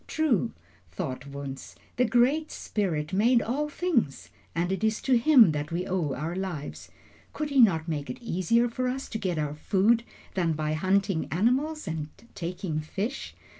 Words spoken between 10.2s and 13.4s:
than by hunting animals and taking fish?